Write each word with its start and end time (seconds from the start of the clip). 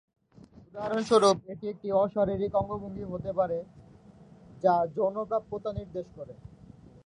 উদাহরণস্বরূপ, 0.67 1.37
এটি 1.51 1.65
একটি 1.67 1.87
অ-শারীরিক 1.93 2.53
অঙ্গভঙ্গি 2.61 3.05
হতে 3.05 3.31
পারে 3.39 3.57
যা 4.63 4.73
যৌন 4.95 5.15
প্রাপ্যতা 5.29 5.69
নির্দেশ 5.79 6.07
করে। 6.17 6.33